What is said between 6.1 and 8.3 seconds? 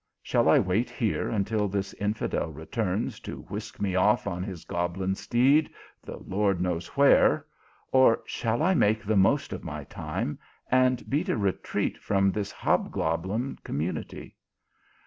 Lord knows where? or